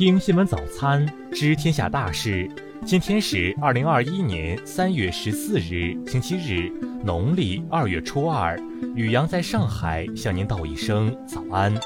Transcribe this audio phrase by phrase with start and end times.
[0.00, 2.50] 听新闻早餐，知天下大事。
[2.86, 6.72] 今天是二零二一年三月十四日，星期日，
[7.04, 8.58] 农历二月初二。
[8.96, 11.78] 雨阳在上海向您道一声早安。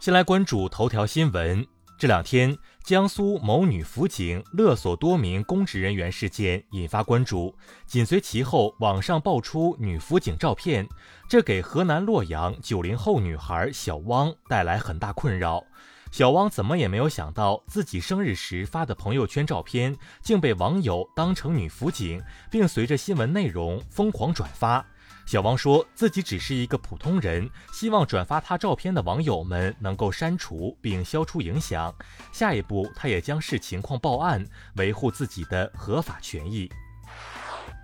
[0.00, 1.66] 先来关注头条新闻。
[1.98, 7.54] 这两天，江苏某女辅警勒索多名公职人员事件引发关注，
[7.86, 10.88] 紧随其后，网上爆出女辅警照片，
[11.28, 15.62] 这给河南洛阳九零后女孩小汪带来很大困扰。
[16.10, 24.84] 小汪怎么也没有想到，自己生日时发的朋友圈照片，竟被网友当成女辅警，并随着新闻内容疯狂转发。
[25.26, 31.94] 小汪说自己只是一个普通人，希望转发他照片的网友们能够删除并消除影响。
[32.32, 34.44] 下一步，他也将视情况报案，
[34.76, 36.70] 维护自己的合法权益。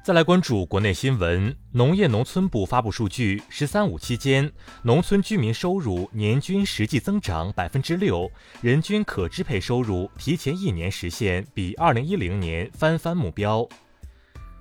[0.05, 4.51] 再来关注国内新闻，农业农村部发布数据，“十三五”期间，
[4.83, 8.31] 农村居民收入年均实际增长百分之六，
[8.63, 13.69] 人均可支配收入提前一年实现比二零一零年翻番目标。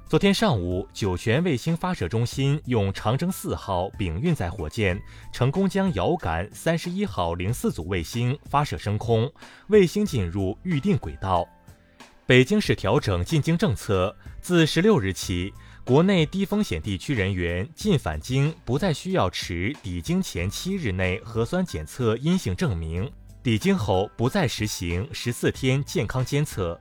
[0.09, 4.97] 昨天上午，酒泉卫星发射中心用长征四号丙运载火箭
[5.33, 9.29] 成功将遥感三十一号零四组卫星发射升空，
[9.67, 11.45] 卫星进入预定轨道。
[12.25, 23.11] 北京市调整进京政策，自十六日起，国内低风险地区人员进返京不再需要持抵京前七日内核酸检测阴性证明，
[23.43, 26.79] 抵京后不再实行十四天健康监测。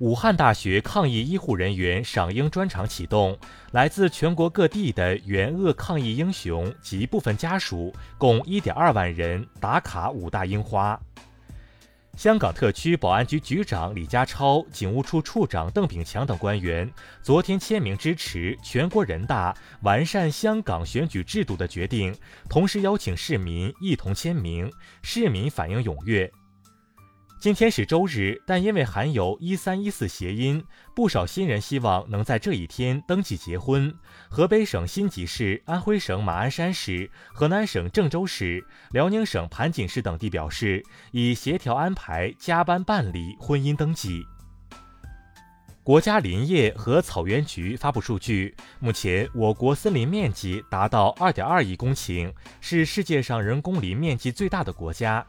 [0.00, 3.38] 武汉大学抗疫医护人员赏樱专场启动，
[3.70, 11.00] 来自全国各地的援鄂抗疫英雄及部分家属共1.2万人打卡五大樱花。
[12.16, 16.88] 香港特区保安局局长李家超、警务处处长邓炳强等官员
[17.22, 22.12] 昨天签名支持全国人大完善香港选举制度的决定，
[22.48, 24.68] 同时邀请市民一同签名，
[25.02, 26.30] 市民反应踊跃。
[27.44, 30.64] 今天是周日，但因为含有一三一四谐音，
[30.94, 33.94] 不少新人希望能在这一天登记结婚。
[34.30, 40.82] 河北省辛集市、安徽省马鞍山市、河南省郑州市、辽宁省盘锦市等地表示，
[41.12, 44.24] 已协调安排加班办理婚姻登记。
[45.82, 52.32] 国家林业和草原局发布数据，目前我国森林面积达到二点二亿公顷，
[52.62, 55.26] 是世界上人工林面积最大的国家。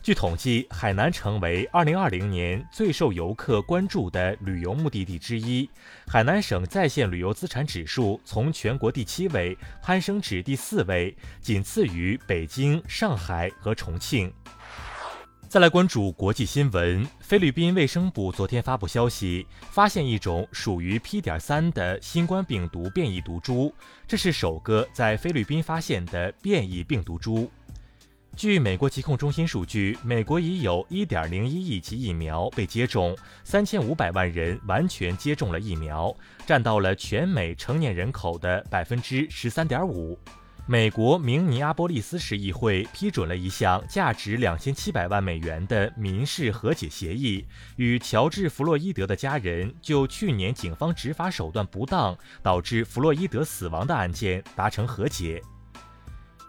[0.00, 5.68] 据统计，海南成为2020年最受游客关注的旅游目的地之一。
[6.06, 14.32] 海南省在线旅游资产指数从全国第七位攀升至第四位，仅次于北京、上海和重庆。
[15.46, 21.20] 再来关注国际新闻，菲律宾卫生部昨天发布消息，发现一种属于 P.
[21.20, 23.74] 点三的新冠病毒变异毒株，
[24.06, 27.50] 这是首个在菲律宾发现的变异病毒株。
[28.38, 36.16] 据美国疾控中心数据，美国已有1.01亿剂疫苗被接种，3500万人完全接种了疫苗，
[36.46, 40.16] 占到了全美成年人口的13.5%。
[40.68, 47.44] 美国明尼阿波利斯市议会批准了一项价值2700万美元的民事和解协议，
[47.74, 55.42] 与乔治·弗洛伊德的家人就去年警方执法手段不当导致弗洛伊德死亡的案件达成和解。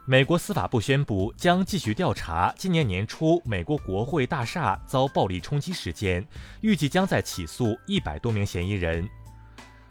[0.10, 6.28] 美国司法部宣布将继续调查今年年初美国国会大厦遭暴力冲击事件，
[6.62, 9.08] 预计将在起诉一百多名嫌疑人。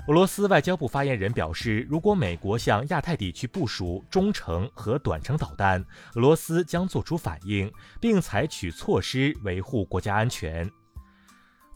[0.08, 5.80] 俄罗斯外交部发言人表示，如果美国向亚太地区部署中程和短程导弹，
[6.16, 10.68] 俄罗斯将做出反应，并采取措施维护国家安全。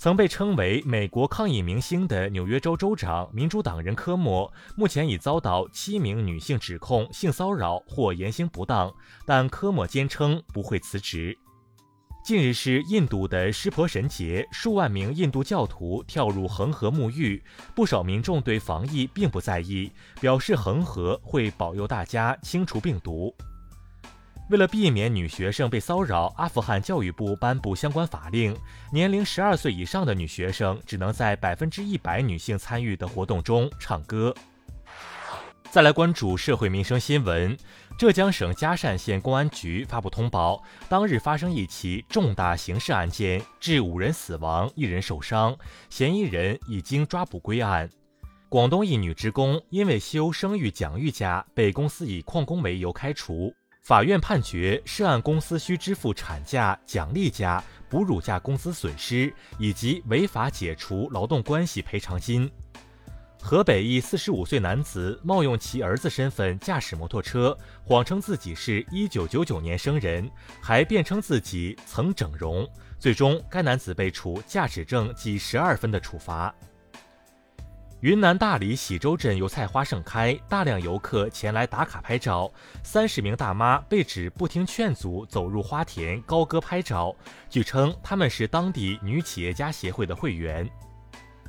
[0.02, 8.92] 曾被称为美国抗议明星的纽约州州长民主党人科莫，目前已遭到七名女性指控性骚扰或言行不当，
[9.24, 11.38] 但科莫坚称不会辞职。
[12.24, 17.40] 近日是印度的湿婆神节，数万名印度教徒跳入恒河沐浴，
[17.72, 19.88] 不少民众对防疫并不在意，
[20.20, 23.32] 表示恒河会保佑大家清除病毒。
[24.52, 28.54] 为了避免女学生被骚扰，阿富汗教育部颁布相关法令，
[28.92, 34.34] 年龄十二岁以上的女学生只能在百分之一百女性参与的活动中唱歌。
[35.70, 37.56] 再来关注社会民生新闻，
[37.96, 45.56] 浙江省嘉善县公安局发布通报，当日发生一起重大刑事案件，致五人死亡，一人受伤，
[45.88, 47.88] 嫌疑人已经抓捕归案。
[48.50, 53.50] 广东一女职工因为休生育奖育假，被公司以旷工为由开除。
[53.82, 62.48] 法院判决涉案公司需支付产假、奖励假、哺乳假工资损失以及违法解除劳动关系赔偿金。
[63.40, 70.30] 河北一四十五岁男子冒用其儿子身份驾驶摩托车，谎称自己是一九九九年生人，
[70.60, 72.64] 还辩称自己曾整容。
[73.00, 76.54] 最终，该男子被处驾驶证记十二分的处罚。
[78.02, 82.52] 云南大理喜洲镇油菜花盛开，大量游客前来打卡拍照。
[82.82, 87.14] 三十名大妈被指不听劝阻，走入花田高歌拍照。
[87.48, 90.68] 据称，他们是当地女企业家协会的会员。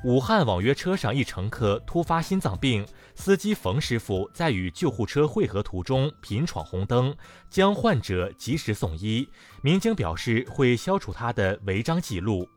[0.03, 2.85] 武汉网约车上一乘客突发心脏病，
[3.15, 7.15] 司机冯师傅在与救护车汇合途中频闯红灯，
[7.49, 9.27] 将患者及时送医。
[9.63, 12.47] 民警表示会消除他的违章记录。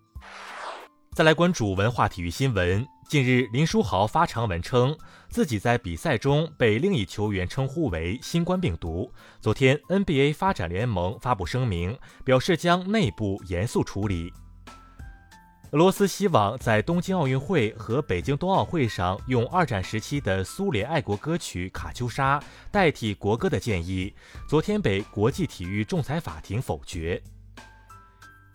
[1.15, 2.87] 再来关注文化体育新闻。
[3.09, 4.97] 近日，林书豪发长文称
[5.29, 9.13] 自己在比赛中被另一球员称呼为“新冠病毒”。
[9.41, 14.33] 昨天，NBA 发展联盟发布声明，表示将内部严肃处理。
[15.71, 22.41] 俄罗斯希望在东京奥运会和北京冬奥会上用二战时期的苏联爱国歌曲《卡秋莎》
[22.73, 24.13] 代替国歌的建议，
[24.49, 27.23] 昨天被国际体育仲裁法庭否决。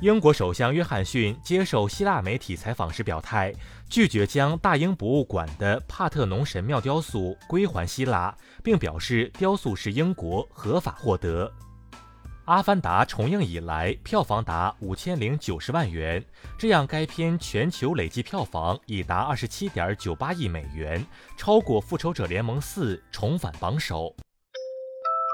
[0.02, 3.54] 英国首相约翰逊接受希腊媒体采访时表态，
[3.88, 11.48] 拒绝将大英博物馆的帕特农神庙雕塑归还希腊，并表示雕塑是英国合法获得。
[12.46, 16.26] 《阿凡达》重映以来，票房达五千零九十万元，
[16.58, 21.06] 这样该片全球累计票房已达二十七点九八亿美元，
[21.38, 24.16] 超过《复仇者联盟四》，重返榜首。